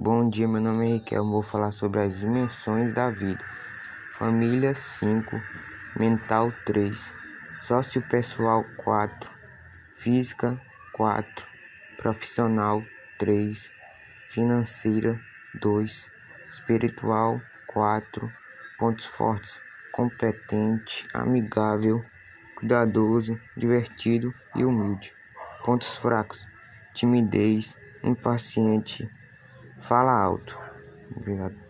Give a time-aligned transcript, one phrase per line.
[0.00, 1.16] Bom dia, meu nome é.
[1.16, 3.44] Eu vou falar sobre as dimensões da vida.
[4.12, 5.42] Família 5,
[5.98, 7.12] mental 3,
[7.60, 9.28] sociopessoal 4,
[9.96, 10.56] física
[10.92, 11.44] 4,
[11.96, 12.80] profissional
[13.18, 13.72] 3,
[14.28, 15.20] financeira
[15.60, 16.06] 2,
[16.48, 18.32] espiritual 4,
[18.78, 22.04] pontos fortes, competente, amigável,
[22.54, 25.12] cuidadoso, divertido e humilde.
[25.64, 26.46] Pontos fracos,
[26.94, 29.10] timidez, impaciente,
[29.78, 30.54] fala alto.
[31.10, 31.67] Obrigado.